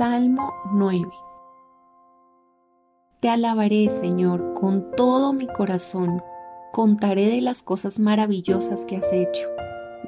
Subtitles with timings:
[0.00, 1.10] Salmo 9
[3.20, 6.22] Te alabaré, Señor, con todo mi corazón.
[6.72, 9.46] Contaré de las cosas maravillosas que has hecho.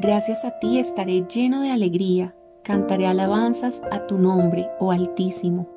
[0.00, 2.34] Gracias a ti estaré lleno de alegría.
[2.64, 5.68] Cantaré alabanzas a tu nombre, oh Altísimo.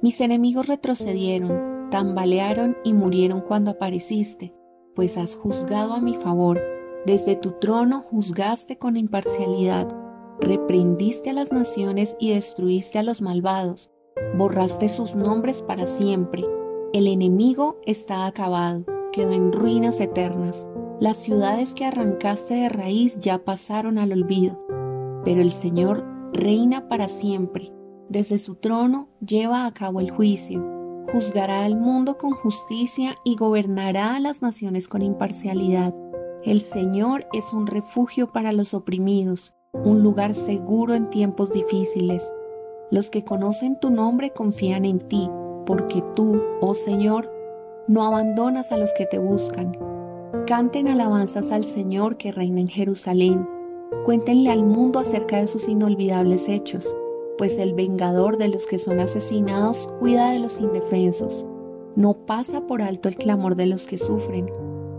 [0.00, 4.54] Mis enemigos retrocedieron, tambalearon y murieron cuando apareciste,
[4.94, 6.62] pues has juzgado a mi favor.
[7.06, 10.03] Desde tu trono juzgaste con imparcialidad
[10.40, 13.90] reprendiste a las naciones y destruiste a los malvados,
[14.36, 16.44] borraste sus nombres para siempre.
[16.92, 20.66] El enemigo está acabado, quedó en ruinas eternas.
[21.00, 24.58] Las ciudades que arrancaste de raíz ya pasaron al olvido,
[25.24, 27.72] pero el Señor reina para siempre.
[28.08, 30.62] Desde su trono lleva a cabo el juicio,
[31.12, 35.94] juzgará al mundo con justicia y gobernará a las naciones con imparcialidad.
[36.44, 42.32] El Señor es un refugio para los oprimidos un lugar seguro en tiempos difíciles.
[42.90, 45.28] Los que conocen tu nombre confían en ti,
[45.66, 47.32] porque tú, oh Señor,
[47.88, 49.76] no abandonas a los que te buscan.
[50.46, 53.48] Canten alabanzas al Señor que reina en Jerusalén.
[54.04, 56.96] Cuéntenle al mundo acerca de sus inolvidables hechos,
[57.38, 61.46] pues el vengador de los que son asesinados cuida de los indefensos.
[61.96, 64.50] No pasa por alto el clamor de los que sufren.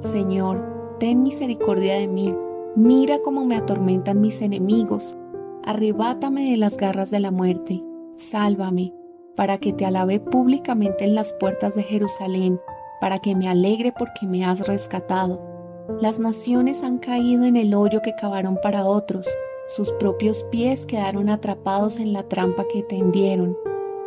[0.01, 2.33] Señor, ten misericordia de mí
[2.75, 5.15] Mira cómo me atormentan mis enemigos.
[5.63, 7.83] Arrebátame de las garras de la muerte.
[8.17, 8.93] Sálvame,
[9.35, 12.59] para que te alabe públicamente en las puertas de Jerusalén,
[13.01, 15.41] para que me alegre porque me has rescatado.
[16.01, 19.27] Las naciones han caído en el hoyo que cavaron para otros,
[19.67, 23.57] sus propios pies quedaron atrapados en la trampa que tendieron.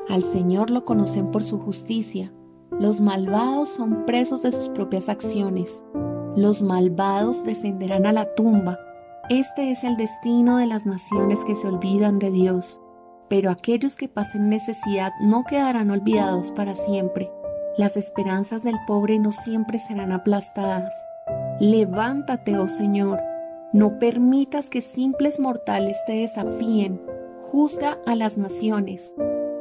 [0.08, 2.32] Al Señor lo conocen por su justicia.
[2.70, 5.82] Los malvados son presos de sus propias acciones.
[6.39, 8.78] Los malvados descenderán a la tumba.
[9.28, 12.81] Este es el destino de las naciones que se olvidan de Dios.
[13.28, 17.28] Pero aquellos que pasen necesidad no quedarán olvidados para siempre.
[17.77, 20.94] Las esperanzas del pobre no siempre serán aplastadas.
[21.59, 23.20] Levántate, oh Señor.
[23.72, 27.03] No permitas que simples mortales te desafíen.
[27.50, 29.12] Juzga a las naciones.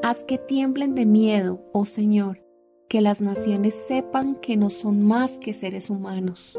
[0.03, 2.43] Haz que tiemblen de miedo, oh Señor.
[2.87, 6.55] Que las naciones sepan que no son más que seres humanos.